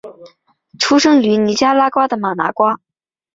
[0.79, 2.79] 出生于尼加拉瓜的马拿瓜。